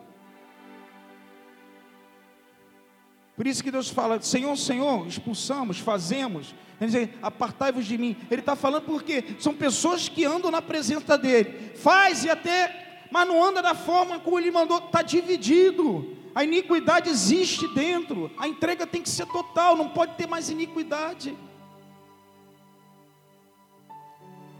Por 3.36 3.48
isso 3.48 3.64
que 3.64 3.72
Deus 3.72 3.90
fala, 3.90 4.22
Senhor, 4.22 4.56
Senhor, 4.56 5.08
expulsamos, 5.08 5.80
fazemos. 5.80 6.54
Ele 6.80 6.92
diz, 6.92 7.10
apartai-vos 7.22 7.86
de 7.86 7.98
mim. 7.98 8.16
Ele 8.30 8.42
está 8.42 8.56
falando 8.56 8.84
porque 8.84 9.24
são 9.40 9.54
pessoas 9.54 10.08
que 10.08 10.26
andam 10.26 10.52
na 10.52 10.62
presença 10.62 11.18
dele. 11.18 11.72
Faz 11.76 12.24
e 12.24 12.30
até, 12.30 13.08
mas 13.12 13.28
não 13.28 13.44
anda 13.44 13.62
da 13.62 13.74
forma 13.74 14.20
como 14.20 14.38
ele 14.40 14.52
mandou, 14.52 14.78
está 14.78 15.02
dividido. 15.02 16.18
A 16.34 16.44
iniquidade 16.44 17.10
existe 17.10 17.68
dentro. 17.74 18.32
A 18.38 18.48
entrega 18.48 18.86
tem 18.88 19.02
que 19.02 19.10
ser 19.10 19.26
total, 19.26 19.76
não 19.76 19.90
pode 19.90 20.16
ter 20.16 20.28
mais 20.28 20.50
iniquidade. 20.50 21.36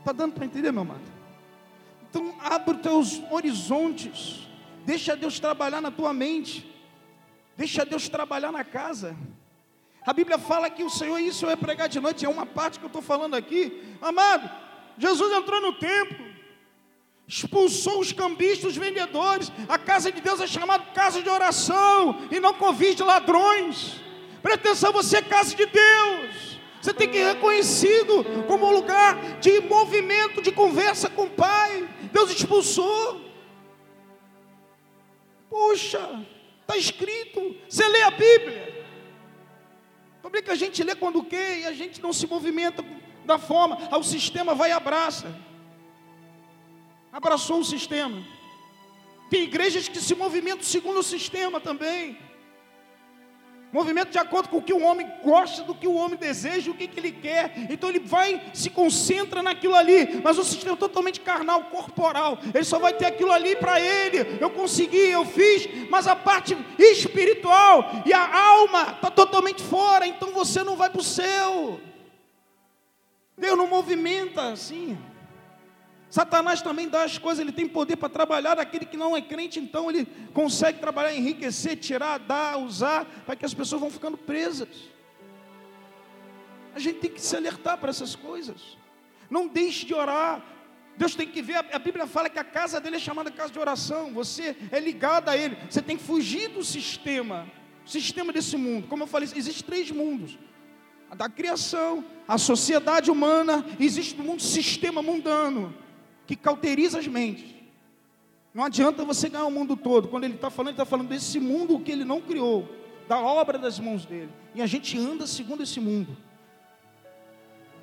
Está 0.02 0.12
dando 0.12 0.34
para 0.34 0.46
entender, 0.46 0.72
meu 0.72 0.82
amado? 0.82 1.04
Então, 2.10 2.36
abre 2.40 2.76
os 2.76 2.82
teus 2.82 3.22
horizontes. 3.32 4.48
Deixa 4.84 5.16
Deus 5.16 5.40
trabalhar 5.40 5.80
na 5.80 5.92
tua 5.92 6.12
mente. 6.12 6.68
Deixa 7.56 7.86
Deus 7.86 8.10
trabalhar 8.10 8.52
na 8.52 8.64
casa. 8.64 9.16
A 10.04 10.12
Bíblia 10.12 10.40
fala 10.40 10.72
que 10.72 10.84
o 10.84 10.90
Senhor, 10.90 11.20
isso 11.20 11.46
eu 11.46 11.52
ia 11.52 11.58
pregar 11.58 11.88
de 11.88 12.00
noite, 12.00 12.26
é 12.26 12.30
uma 12.30 12.48
parte 12.48 12.80
que 12.80 12.86
eu 12.86 12.88
estou 12.88 13.02
falando 13.04 13.36
aqui. 13.36 13.96
Amado, 14.02 14.50
Jesus 14.98 15.32
entrou 15.32 15.62
no 15.62 15.74
templo, 15.74 16.26
expulsou 17.28 18.00
os 18.00 18.12
cambistas, 18.12 18.72
os 18.72 18.78
vendedores. 18.78 19.52
A 19.70 19.78
casa 19.78 20.12
de 20.12 20.20
Deus 20.20 20.42
é 20.42 20.48
chamada 20.48 20.84
casa 20.96 21.22
de 21.22 21.30
oração 21.30 22.28
e 22.32 22.40
não 22.40 22.56
convite 22.56 22.96
de 22.96 23.04
ladrões. 23.04 24.02
Presta 24.42 24.70
atenção, 24.70 24.92
você 24.92 25.18
é 25.18 25.22
casa 25.22 25.56
de 25.56 25.68
Deus. 25.68 26.51
Você 26.82 26.94
tem 26.94 27.08
que 27.08 27.18
ser 27.18 27.34
reconhecido 27.34 28.26
como 28.48 28.68
um 28.68 28.72
lugar 28.72 29.40
de 29.40 29.60
movimento, 29.62 30.42
de 30.42 30.52
conversa 30.52 31.10
com 31.10 31.24
o 31.24 31.30
Pai. 31.30 31.88
Deus 32.12 32.32
expulsou. 32.32 33.22
Puxa, 35.50 36.26
Está 36.72 36.78
escrito. 36.78 37.56
Você 37.68 37.86
lê 37.86 38.02
a 38.04 38.12
Bíblia. 38.12 38.86
O 40.18 40.22
problema 40.22 40.44
é 40.44 40.46
que 40.46 40.52
a 40.52 40.56
gente 40.56 40.82
lê 40.84 40.96
quando 40.96 41.24
quer 41.24 41.60
e 41.60 41.66
a 41.66 41.74
gente 41.74 42.02
não 42.02 42.14
se 42.14 42.26
movimenta 42.26 42.84
da 43.26 43.38
forma. 43.38 43.78
Aí 43.92 44.00
o 44.00 44.04
sistema 44.04 44.56
vai 44.56 44.70
e 44.70 44.74
abraça. 44.74 45.36
Abraçou 47.12 47.60
o 47.60 47.66
sistema. 47.66 48.24
Tem 49.30 49.44
igrejas 49.44 49.90
que 49.90 50.00
se 50.00 50.16
movimentam 50.16 50.64
segundo 50.64 51.00
o 51.00 51.04
sistema 51.04 51.60
também. 51.60 52.18
Movimento 53.72 54.10
de 54.10 54.18
acordo 54.18 54.50
com 54.50 54.58
o 54.58 54.62
que 54.62 54.74
o 54.74 54.82
homem 54.84 55.10
gosta, 55.24 55.64
do 55.64 55.74
que 55.74 55.88
o 55.88 55.94
homem 55.94 56.18
deseja, 56.18 56.70
o 56.70 56.74
que, 56.74 56.88
que 56.88 57.00
ele 57.00 57.12
quer. 57.12 57.54
Então 57.70 57.90
ele 57.90 58.00
vai, 58.00 58.42
se 58.54 58.70
concentra 58.70 59.42
naquilo 59.42 59.76
ali. 59.76 60.22
Mas 60.22 60.38
o 60.38 60.44
sistema 60.44 60.74
é 60.74 60.78
totalmente 60.78 61.22
carnal, 61.22 61.64
corporal. 61.66 62.38
Ele 62.54 62.66
só 62.66 62.80
vai 62.80 62.94
ter 62.94 63.06
aquilo 63.06 63.32
ali 63.32 63.56
para 63.56 63.80
ele. 63.80 64.38
Eu 64.42 64.50
consegui, 64.50 65.10
eu 65.10 65.26
fiz. 65.26 65.70
Mas 65.90 66.06
a 66.06 66.16
parte 66.16 66.58
espiritual 66.78 68.04
e 68.06 68.12
a 68.12 68.38
alma 68.38 68.92
está 68.94 69.10
totalmente 69.10 69.64
fora. 69.64 70.06
Então 70.06 70.32
você 70.32 70.64
não 70.64 70.76
vai 70.76 70.90
para 70.90 71.02
o 71.02 71.04
céu. 71.04 71.80
Deus 73.38 73.58
não 73.58 73.68
movimenta 73.68 74.52
assim. 74.52 74.98
Satanás 76.12 76.62
também 76.62 76.90
dá 76.90 77.04
as 77.04 77.18
coisas, 77.18 77.40
ele 77.40 77.54
tem 77.54 77.66
poder 77.66 77.96
para 77.96 78.10
trabalhar 78.10 78.60
aquele 78.60 78.86
que 78.86 78.98
não 78.98 79.16
é 79.16 79.22
crente, 79.22 79.62
então 79.62 79.90
ele 79.90 80.06
consegue 80.34 80.78
trabalhar, 80.78 81.16
enriquecer, 81.16 81.78
tirar, 81.78 82.18
dar, 82.18 82.58
usar, 82.58 83.06
para 83.26 83.34
que 83.34 83.46
as 83.46 83.54
pessoas 83.54 83.80
vão 83.80 83.90
ficando 83.90 84.18
presas. 84.18 84.92
A 86.76 86.80
gente 86.80 87.00
tem 87.00 87.10
que 87.10 87.22
se 87.22 87.34
alertar 87.34 87.78
para 87.78 87.92
essas 87.92 88.14
coisas. 88.14 88.78
Não 89.30 89.48
deixe 89.48 89.86
de 89.86 89.94
orar. 89.94 90.44
Deus 90.98 91.16
tem 91.16 91.26
que 91.26 91.42
ver, 91.42 91.56
a 91.72 91.80
Bíblia 91.80 92.06
fala 92.06 92.30
que 92.30 92.38
a 92.38 92.44
casa 92.44 92.82
dele 92.82 92.98
é 92.98 93.00
chamada 93.00 93.32
casa 93.32 93.54
de 93.54 93.60
oração. 93.60 94.14
Você 94.14 94.58
é 94.70 94.82
ligado 94.82 95.30
a 95.30 95.38
ele. 95.38 95.58
Você 95.70 95.82
tem 95.82 95.96
que 95.96 96.04
fugir 96.04 96.50
do 96.50 96.62
sistema, 96.62 97.50
sistema 97.86 98.34
desse 98.34 98.58
mundo. 98.58 98.86
Como 98.90 99.04
eu 99.04 99.08
falei, 99.08 99.30
existem 99.34 99.66
três 99.66 99.90
mundos: 99.90 100.38
a 101.10 101.16
da 101.16 101.30
criação, 101.30 102.04
a 102.28 102.38
sociedade 102.38 103.10
humana, 103.10 103.66
existe 103.80 104.20
o 104.20 104.24
mundo 104.26 104.42
sistema 104.42 105.02
mundano 105.02 105.74
que 106.32 106.36
cauteriza 106.38 106.98
as 106.98 107.08
mentes. 107.08 107.54
Não 108.54 108.64
adianta 108.64 109.04
você 109.04 109.28
ganhar 109.28 109.44
o 109.44 109.52
mundo 109.52 109.76
todo. 109.76 110.08
Quando 110.08 110.24
ele 110.24 110.36
está 110.36 110.50
falando, 110.50 110.70
ele 110.70 110.76
está 110.76 110.86
falando 110.86 111.10
desse 111.10 111.42
mundo 111.42 111.78
que 111.82 111.92
ele 111.92 112.06
não 112.06 112.22
criou, 112.22 112.74
da 113.06 113.20
obra 113.20 113.60
das 113.60 113.78
mãos 113.82 114.06
dele. 114.06 114.30
E 114.56 114.62
a 114.62 114.66
gente 114.66 114.98
anda 114.98 115.28
segundo 115.28 115.62
esse 115.62 115.82
mundo. 115.82 116.16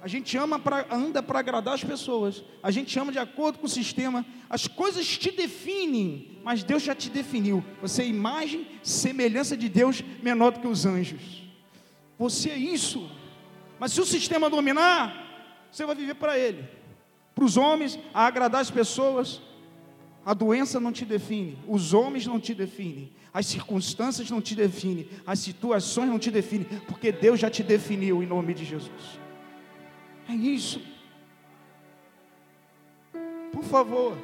A 0.00 0.08
gente 0.08 0.34
ama 0.38 0.58
pra, 0.58 0.86
anda 0.90 1.22
para 1.22 1.40
agradar 1.40 1.74
as 1.74 1.84
pessoas. 1.84 2.42
A 2.62 2.70
gente 2.70 2.98
ama 2.98 3.12
de 3.12 3.18
acordo 3.18 3.58
com 3.58 3.66
o 3.66 3.68
sistema. 3.68 4.24
As 4.48 4.66
coisas 4.66 5.06
te 5.06 5.30
definem, 5.30 6.38
mas 6.42 6.62
Deus 6.62 6.82
já 6.82 6.94
te 6.94 7.10
definiu. 7.10 7.62
Você 7.82 8.00
é 8.00 8.06
imagem, 8.06 8.66
semelhança 8.82 9.58
de 9.58 9.68
Deus 9.68 10.02
menor 10.22 10.52
do 10.52 10.60
que 10.60 10.68
os 10.68 10.86
anjos. 10.86 11.42
Você 12.18 12.48
é 12.48 12.56
isso. 12.56 13.10
Mas 13.78 13.92
se 13.92 14.00
o 14.00 14.06
sistema 14.06 14.48
dominar, 14.48 15.66
você 15.70 15.84
vai 15.84 15.94
viver 15.94 16.14
para 16.14 16.38
ele 16.38 16.77
para 17.38 17.44
os 17.44 17.56
homens, 17.56 17.96
a 18.12 18.26
agradar 18.26 18.60
as 18.60 18.70
pessoas. 18.70 19.40
A 20.26 20.34
doença 20.34 20.80
não 20.80 20.92
te 20.92 21.04
define, 21.04 21.56
os 21.66 21.94
homens 21.94 22.26
não 22.26 22.38
te 22.38 22.52
definem, 22.52 23.10
as 23.32 23.46
circunstâncias 23.46 24.28
não 24.28 24.42
te 24.42 24.54
definem, 24.54 25.08
as 25.24 25.38
situações 25.38 26.10
não 26.10 26.18
te 26.18 26.30
definem, 26.30 26.66
porque 26.86 27.12
Deus 27.12 27.38
já 27.40 27.48
te 27.48 27.62
definiu 27.62 28.22
em 28.22 28.26
nome 28.26 28.52
de 28.52 28.64
Jesus. 28.64 29.18
É 30.28 30.34
isso. 30.34 30.82
Por 33.52 33.62
favor, 33.64 34.18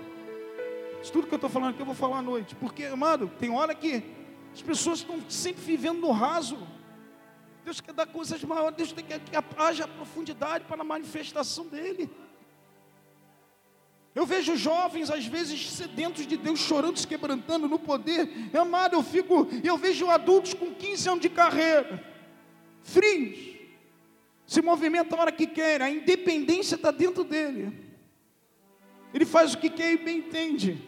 isso 1.00 1.12
tudo 1.12 1.26
que 1.26 1.34
eu 1.34 1.36
estou 1.36 1.48
falando 1.48 1.70
aqui 1.70 1.80
eu 1.80 1.86
vou 1.86 1.94
falar 1.94 2.18
à 2.18 2.22
noite, 2.22 2.54
porque, 2.56 2.84
amado, 2.84 3.30
tem 3.38 3.50
hora 3.50 3.74
que 3.74 4.02
as 4.52 4.60
pessoas 4.60 4.98
estão 4.98 5.18
sempre 5.28 5.62
vivendo 5.62 6.00
no 6.00 6.10
raso. 6.10 6.58
Deus 7.64 7.80
quer 7.80 7.94
dar 7.94 8.06
coisas 8.06 8.42
maiores, 8.44 8.76
Deus 8.76 8.92
quer 8.92 9.20
que 9.20 9.36
haja 9.56 9.88
profundidade 9.88 10.64
para 10.64 10.82
a 10.82 10.84
manifestação 10.84 11.66
dEle. 11.66 12.10
Eu 14.14 14.24
vejo 14.24 14.56
jovens, 14.56 15.10
às 15.10 15.26
vezes, 15.26 15.70
sedentos 15.70 16.24
de 16.26 16.36
Deus, 16.36 16.60
chorando, 16.60 16.98
se 16.98 17.06
quebrantando 17.06 17.68
no 17.68 17.80
poder. 17.80 18.28
Amado, 18.56 18.94
eu 18.94 19.02
fico. 19.02 19.48
Eu 19.62 19.76
vejo 19.76 20.08
adultos 20.08 20.54
com 20.54 20.72
15 20.72 21.08
anos 21.08 21.20
de 21.20 21.28
carreira, 21.28 22.02
frios, 22.82 23.54
se 24.46 24.62
movimentam 24.62 25.18
a 25.18 25.22
hora 25.22 25.32
que 25.32 25.46
querem, 25.46 25.86
a 25.86 25.90
independência 25.90 26.76
está 26.76 26.90
dentro 26.90 27.24
dele. 27.24 27.84
Ele 29.12 29.24
faz 29.24 29.54
o 29.54 29.58
que 29.58 29.70
quer 29.70 29.92
e 29.92 29.96
bem 29.96 30.18
entende. 30.18 30.78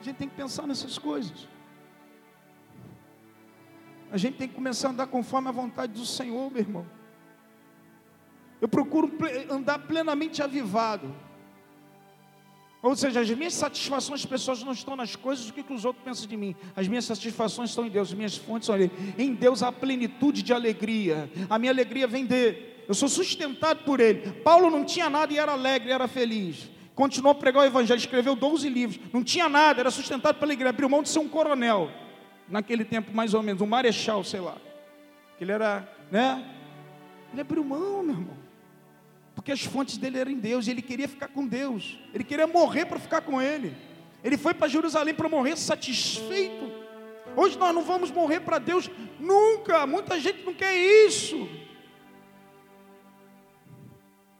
A 0.00 0.02
gente 0.02 0.16
tem 0.16 0.28
que 0.28 0.36
pensar 0.36 0.66
nessas 0.66 0.98
coisas. 0.98 1.48
A 4.10 4.16
gente 4.16 4.36
tem 4.36 4.46
que 4.46 4.54
começar 4.54 4.88
a 4.88 4.90
andar 4.90 5.06
conforme 5.06 5.48
a 5.48 5.52
vontade 5.52 5.92
do 5.94 6.06
Senhor, 6.06 6.50
meu 6.50 6.60
irmão. 6.60 6.93
Eu 8.60 8.68
procuro 8.68 9.10
andar 9.50 9.78
plenamente 9.80 10.42
avivado. 10.42 11.14
Ou 12.84 12.94
seja, 12.94 13.20
as 13.20 13.30
minhas 13.30 13.54
satisfações 13.54 14.26
pessoais 14.26 14.62
não 14.62 14.72
estão 14.72 14.94
nas 14.94 15.16
coisas 15.16 15.46
do 15.46 15.54
que, 15.54 15.62
que 15.62 15.72
os 15.72 15.86
outros 15.86 16.04
pensam 16.04 16.26
de 16.26 16.36
mim. 16.36 16.54
As 16.76 16.86
minhas 16.86 17.06
satisfações 17.06 17.70
estão 17.70 17.86
em 17.86 17.88
Deus, 17.88 18.08
as 18.08 18.14
minhas 18.14 18.36
fontes 18.36 18.66
são 18.66 18.74
ali. 18.74 18.90
Em 19.16 19.32
Deus 19.32 19.62
há 19.62 19.72
plenitude 19.72 20.42
de 20.42 20.52
alegria. 20.52 21.30
A 21.48 21.58
minha 21.58 21.72
alegria 21.72 22.06
vem 22.06 22.26
dele. 22.26 22.74
Eu 22.86 22.92
sou 22.92 23.08
sustentado 23.08 23.84
por 23.84 24.00
ele. 24.00 24.32
Paulo 24.42 24.68
não 24.68 24.84
tinha 24.84 25.08
nada 25.08 25.32
e 25.32 25.38
era 25.38 25.52
alegre, 25.52 25.92
era 25.92 26.06
feliz. 26.06 26.68
Continuou 26.94 27.32
a 27.32 27.34
pregar 27.34 27.62
o 27.62 27.66
evangelho, 27.66 27.96
escreveu 27.96 28.36
12 28.36 28.68
livros. 28.68 29.00
Não 29.14 29.24
tinha 29.24 29.48
nada, 29.48 29.80
era 29.80 29.90
sustentado 29.90 30.38
pela 30.38 30.52
igreja. 30.52 30.68
Abriu 30.68 30.86
mão 30.86 31.02
de 31.02 31.08
ser 31.08 31.20
um 31.20 31.28
coronel. 31.28 31.90
Naquele 32.50 32.84
tempo, 32.84 33.16
mais 33.16 33.32
ou 33.32 33.42
menos, 33.42 33.62
um 33.62 33.66
marechal, 33.66 34.22
sei 34.22 34.40
lá. 34.40 34.58
Ele 35.40 35.52
era, 35.52 35.88
né? 36.12 36.44
Ele 37.32 37.40
abriu 37.40 37.64
mão, 37.64 38.02
meu 38.02 38.14
irmão 38.14 38.43
porque 39.44 39.52
as 39.52 39.62
fontes 39.62 39.98
dele 39.98 40.18
eram 40.18 40.30
em 40.30 40.38
Deus, 40.38 40.66
e 40.66 40.70
ele 40.70 40.80
queria 40.80 41.06
ficar 41.06 41.28
com 41.28 41.46
Deus, 41.46 41.98
ele 42.14 42.24
queria 42.24 42.46
morrer 42.46 42.86
para 42.86 42.98
ficar 42.98 43.20
com 43.20 43.42
Ele. 43.42 43.76
Ele 44.24 44.38
foi 44.38 44.54
para 44.54 44.68
Jerusalém 44.68 45.12
para 45.12 45.28
morrer 45.28 45.54
satisfeito. 45.58 46.72
Hoje 47.36 47.58
nós 47.58 47.74
não 47.74 47.82
vamos 47.82 48.10
morrer 48.10 48.40
para 48.40 48.58
Deus 48.58 48.90
nunca, 49.20 49.86
muita 49.86 50.18
gente 50.18 50.42
não 50.46 50.54
quer 50.54 50.74
isso. 50.74 51.46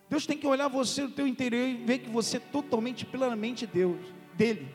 Deus 0.09 0.25
tem 0.25 0.39
que 0.39 0.47
olhar 0.47 0.69
você 0.69 1.03
no 1.03 1.11
teu 1.11 1.27
interior 1.27 1.69
e 1.69 1.75
ver 1.85 1.99
que 1.99 2.09
você 2.09 2.39
é 2.39 2.41
totalmente, 2.41 3.05
plenamente 3.05 3.67
Deus, 3.67 4.01
dele. 4.33 4.75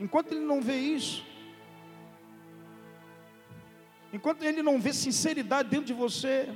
Enquanto 0.00 0.32
ele 0.32 0.44
não 0.44 0.60
vê 0.60 0.76
isso, 0.76 1.24
enquanto 4.12 4.42
ele 4.42 4.60
não 4.60 4.80
vê 4.80 4.92
sinceridade 4.92 5.68
dentro 5.68 5.86
de 5.86 5.92
você, 5.92 6.52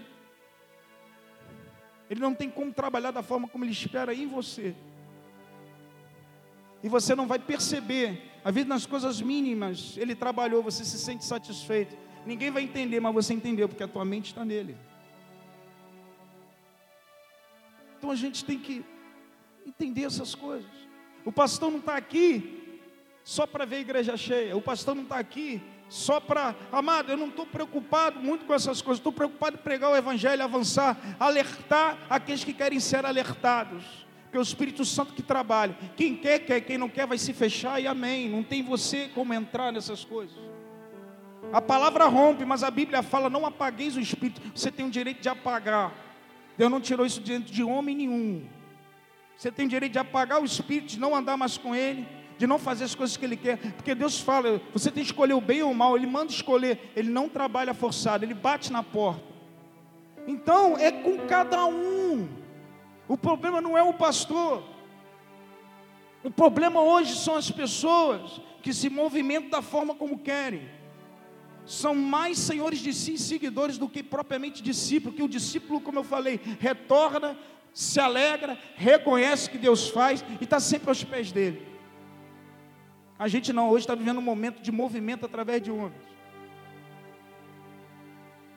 ele 2.10 2.18
não 2.18 2.34
tem 2.34 2.50
como 2.50 2.72
trabalhar 2.72 3.12
da 3.12 3.22
forma 3.22 3.46
como 3.46 3.64
Ele 3.64 3.70
espera 3.70 4.12
em 4.12 4.26
você. 4.26 4.74
E 6.82 6.88
você 6.88 7.14
não 7.14 7.28
vai 7.28 7.38
perceber. 7.38 8.28
A 8.42 8.50
vida 8.50 8.68
nas 8.68 8.84
coisas 8.84 9.22
mínimas, 9.22 9.96
Ele 9.96 10.16
trabalhou, 10.16 10.60
você 10.60 10.84
se 10.84 10.98
sente 10.98 11.24
satisfeito. 11.24 11.96
Ninguém 12.26 12.50
vai 12.50 12.64
entender, 12.64 12.98
mas 12.98 13.14
você 13.14 13.32
entendeu, 13.32 13.68
porque 13.68 13.84
a 13.84 13.88
tua 13.88 14.04
mente 14.04 14.26
está 14.26 14.44
nele. 14.44 14.76
Então 17.96 18.10
a 18.10 18.16
gente 18.16 18.44
tem 18.44 18.58
que 18.58 18.84
entender 19.64 20.04
essas 20.04 20.34
coisas. 20.34 20.70
O 21.24 21.30
pastor 21.30 21.70
não 21.70 21.78
está 21.78 21.96
aqui 21.96 22.80
só 23.22 23.46
para 23.46 23.64
ver 23.64 23.76
a 23.76 23.80
igreja 23.80 24.16
cheia. 24.16 24.56
O 24.56 24.62
pastor 24.62 24.96
não 24.96 25.04
está 25.04 25.18
aqui 25.18 25.62
só 25.90 26.20
para, 26.20 26.54
amado, 26.70 27.10
eu 27.10 27.16
não 27.16 27.26
estou 27.26 27.44
preocupado 27.44 28.20
muito 28.20 28.44
com 28.44 28.54
essas 28.54 28.80
coisas, 28.80 29.00
estou 29.00 29.12
preocupado 29.12 29.56
em 29.56 29.58
pregar 29.58 29.90
o 29.90 29.96
Evangelho, 29.96 30.40
avançar, 30.40 30.96
alertar 31.18 31.98
aqueles 32.08 32.44
que 32.44 32.52
querem 32.52 32.78
ser 32.78 33.04
alertados, 33.04 34.06
que 34.30 34.36
é 34.36 34.40
o 34.40 34.42
Espírito 34.42 34.84
Santo 34.84 35.12
que 35.12 35.20
trabalha. 35.20 35.76
Quem 35.96 36.14
quer, 36.14 36.38
quer, 36.38 36.60
quem 36.60 36.78
não 36.78 36.88
quer, 36.88 37.08
vai 37.08 37.18
se 37.18 37.32
fechar 37.32 37.82
e 37.82 37.88
amém. 37.88 38.28
Não 38.28 38.44
tem 38.44 38.62
você 38.62 39.10
como 39.12 39.34
entrar 39.34 39.72
nessas 39.72 40.04
coisas. 40.04 40.38
A 41.52 41.60
palavra 41.60 42.04
rompe, 42.04 42.44
mas 42.44 42.62
a 42.62 42.70
Bíblia 42.70 43.02
fala: 43.02 43.28
não 43.28 43.44
apagueis 43.44 43.96
o 43.96 44.00
Espírito, 44.00 44.40
você 44.54 44.70
tem 44.70 44.86
o 44.86 44.90
direito 44.90 45.20
de 45.20 45.28
apagar. 45.28 45.92
Deus 46.56 46.70
não 46.70 46.80
tirou 46.80 47.04
isso 47.04 47.20
diante 47.20 47.50
de 47.50 47.64
homem 47.64 47.96
nenhum. 47.96 48.46
Você 49.36 49.50
tem 49.50 49.66
o 49.66 49.68
direito 49.68 49.94
de 49.94 49.98
apagar 49.98 50.40
o 50.40 50.44
Espírito, 50.44 50.86
de 50.86 51.00
não 51.00 51.16
andar 51.16 51.36
mais 51.36 51.58
com 51.58 51.74
Ele 51.74 52.19
de 52.40 52.46
não 52.46 52.58
fazer 52.58 52.84
as 52.84 52.94
coisas 52.94 53.18
que 53.18 53.24
Ele 53.26 53.36
quer, 53.36 53.58
porque 53.74 53.94
Deus 53.94 54.18
fala, 54.18 54.62
você 54.72 54.90
tem 54.90 55.04
que 55.04 55.10
escolher 55.10 55.34
o 55.34 55.42
bem 55.42 55.62
ou 55.62 55.72
o 55.72 55.74
mal, 55.74 55.94
Ele 55.94 56.06
manda 56.06 56.32
escolher, 56.32 56.90
Ele 56.96 57.10
não 57.10 57.28
trabalha 57.28 57.74
forçado, 57.74 58.24
Ele 58.24 58.32
bate 58.32 58.72
na 58.72 58.82
porta. 58.82 59.22
Então 60.26 60.74
é 60.78 60.90
com 60.90 61.18
cada 61.26 61.66
um. 61.66 62.26
O 63.06 63.14
problema 63.18 63.60
não 63.60 63.76
é 63.76 63.82
o 63.82 63.92
pastor. 63.92 64.62
O 66.24 66.30
problema 66.30 66.80
hoje 66.80 67.14
são 67.14 67.36
as 67.36 67.50
pessoas 67.50 68.40
que 68.62 68.72
se 68.72 68.88
movimentam 68.88 69.50
da 69.50 69.60
forma 69.60 69.94
como 69.94 70.18
querem. 70.18 70.66
São 71.66 71.94
mais 71.94 72.38
senhores 72.38 72.78
de 72.78 72.94
si, 72.94 73.18
seguidores 73.18 73.76
do 73.76 73.86
que 73.86 74.02
propriamente 74.02 74.62
discípulo, 74.62 75.14
que 75.14 75.22
o 75.22 75.28
discípulo, 75.28 75.78
como 75.78 75.98
eu 75.98 76.04
falei, 76.04 76.40
retorna, 76.58 77.36
se 77.74 78.00
alegra, 78.00 78.58
reconhece 78.76 79.50
que 79.50 79.58
Deus 79.58 79.90
faz 79.90 80.24
e 80.40 80.44
está 80.44 80.58
sempre 80.58 80.88
aos 80.88 81.04
pés 81.04 81.30
dele. 81.30 81.69
A 83.20 83.28
gente 83.28 83.52
não, 83.52 83.68
hoje 83.68 83.82
está 83.82 83.94
vivendo 83.94 84.16
um 84.16 84.22
momento 84.22 84.62
de 84.62 84.72
movimento 84.72 85.26
através 85.26 85.60
de 85.60 85.70
homens. 85.70 86.00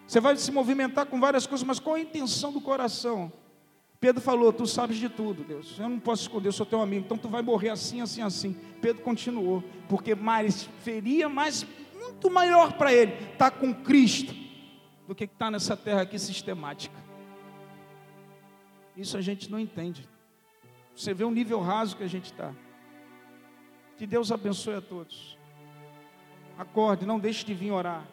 Você 0.08 0.22
vai 0.22 0.38
se 0.38 0.50
movimentar 0.54 1.06
com 1.06 1.20
várias 1.20 1.46
coisas, 1.46 1.68
mas 1.68 1.82
qual 1.82 1.98
a 1.98 2.00
intenção 2.00 2.54
do 2.54 2.62
coração? 2.62 3.30
Pedro 4.00 4.22
falou: 4.22 4.54
Tu 4.54 4.66
sabes 4.66 4.96
de 4.96 5.10
tudo, 5.10 5.44
Deus. 5.44 5.78
Eu 5.78 5.90
não 5.90 6.00
posso 6.00 6.22
esconder, 6.22 6.48
eu 6.48 6.54
sou 6.54 6.66
teu 6.66 6.82
amigo, 6.82 7.04
então 7.04 7.18
tu 7.18 7.28
vai 7.28 7.42
morrer 7.42 7.72
assim, 7.72 8.00
assim, 8.00 8.22
assim. 8.22 8.56
Pedro 8.80 9.04
continuou, 9.04 9.62
porque 9.90 10.16
mais 10.16 10.64
feria 10.80 11.28
mais 11.28 11.68
muito 11.94 12.32
maior 12.32 12.72
para 12.72 12.94
ele 12.94 13.12
estar 13.34 13.52
tá 13.52 13.52
com 13.52 13.74
Cristo 13.74 14.34
do 15.06 15.14
que 15.14 15.26
estar 15.26 15.48
tá 15.48 15.52
nessa 15.52 15.76
terra 15.76 16.04
aqui 16.04 16.18
sistemática. 16.18 16.96
Isso 18.96 19.18
a 19.18 19.22
gente 19.22 19.52
não 19.52 19.60
entende. 19.60 20.08
Você 20.96 21.14
vê 21.14 21.26
o 21.26 21.32
nível 21.32 21.60
raso 21.60 21.98
que 21.98 22.04
a 22.04 22.08
gente 22.08 22.32
está. 22.32 22.54
Que 23.98 24.08
Deus 24.08 24.32
abençoe 24.32 24.76
a 24.76 24.82
todos. 24.82 25.38
Acorde, 26.58 27.06
não 27.06 27.20
deixe 27.20 27.46
de 27.46 27.54
vir 27.54 27.72
orar. 27.72 28.06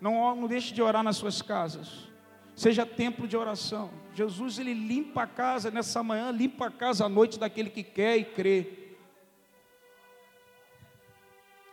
Não, 0.00 0.34
não 0.34 0.48
deixe 0.48 0.72
de 0.72 0.80
orar 0.80 1.02
nas 1.02 1.16
suas 1.16 1.42
casas. 1.42 2.08
Seja 2.54 2.84
templo 2.84 3.28
de 3.28 3.36
oração. 3.36 3.90
Jesus 4.14 4.58
ele 4.58 4.74
limpa 4.74 5.22
a 5.22 5.26
casa 5.26 5.70
nessa 5.70 6.02
manhã, 6.02 6.30
limpa 6.30 6.66
a 6.66 6.70
casa 6.70 7.06
à 7.06 7.08
noite 7.08 7.38
daquele 7.38 7.70
que 7.70 7.82
quer 7.82 8.16
e 8.16 8.24
crê. 8.24 8.80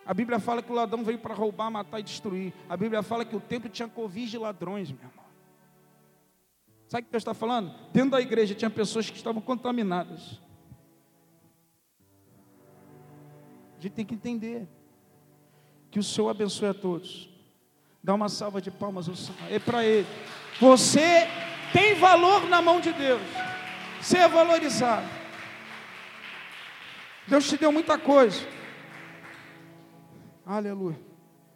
A 0.05 0.13
Bíblia 0.13 0.39
fala 0.39 0.63
que 0.63 0.71
o 0.71 0.75
ladrão 0.75 1.03
veio 1.03 1.19
para 1.19 1.33
roubar, 1.33 1.69
matar 1.69 1.99
e 1.99 2.03
destruir. 2.03 2.53
A 2.69 2.77
Bíblia 2.77 3.03
fala 3.03 3.25
que 3.25 3.35
o 3.35 3.41
templo 3.41 3.69
tinha 3.69 3.89
covis 3.89 4.31
de 4.31 4.37
ladrões, 4.37 4.89
meu 4.89 5.01
irmão. 5.01 5.25
Sabe 6.87 7.01
o 7.01 7.05
que 7.05 7.11
Deus 7.11 7.21
está 7.21 7.33
falando? 7.33 7.73
Dentro 7.91 8.11
da 8.11 8.21
igreja 8.21 8.55
tinha 8.55 8.69
pessoas 8.69 9.09
que 9.09 9.17
estavam 9.17 9.41
contaminadas. 9.41 10.39
A 13.77 13.81
gente 13.81 13.93
tem 13.93 14.05
que 14.05 14.15
entender 14.15 14.67
que 15.91 15.99
o 15.99 16.03
Senhor 16.03 16.29
abençoe 16.29 16.69
a 16.69 16.73
todos. 16.73 17.29
Dá 18.03 18.13
uma 18.13 18.29
salva 18.29 18.61
de 18.61 18.71
palmas 18.71 19.07
é 19.49 19.59
para 19.59 19.83
Ele. 19.83 20.07
Você 20.59 21.27
tem 21.71 21.95
valor 21.95 22.47
na 22.47 22.61
mão 22.61 22.79
de 22.79 22.91
Deus. 22.93 23.21
Ser 24.01 24.19
é 24.19 24.27
valorizado. 24.27 25.07
Deus 27.27 27.47
te 27.47 27.57
deu 27.57 27.71
muita 27.71 27.97
coisa. 27.97 28.47
Aleluia. 30.45 31.06